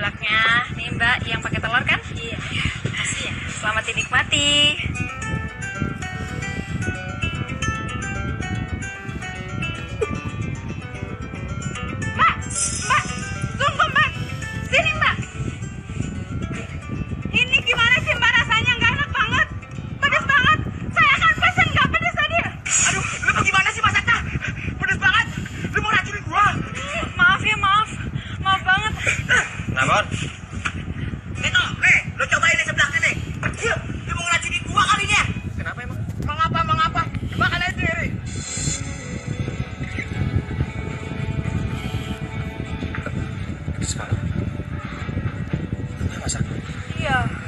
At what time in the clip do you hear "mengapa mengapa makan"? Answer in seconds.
36.20-37.60